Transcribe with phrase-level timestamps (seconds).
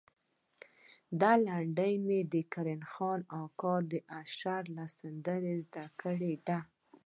[1.21, 6.59] دا لنډۍ مې د کرم خان اکا د اشر له سندرې زده کړې ده.